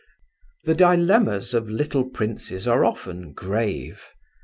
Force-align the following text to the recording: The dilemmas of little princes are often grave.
The 0.63 0.73
dilemmas 0.73 1.53
of 1.53 1.69
little 1.69 2.03
princes 2.09 2.67
are 2.67 2.83
often 2.83 3.33
grave. 3.33 4.01